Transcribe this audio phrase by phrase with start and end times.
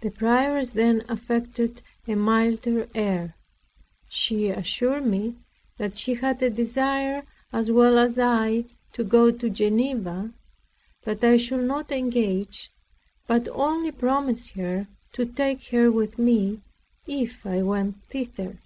[0.00, 3.34] The prioress then affected a milder air.
[4.08, 5.38] She assured me,
[5.76, 10.32] that she had a desire, as well as I, to go to Geneva;
[11.02, 12.70] that I should not engage,
[13.26, 16.60] but only promise her to take her with me,
[17.08, 18.58] if I went thither.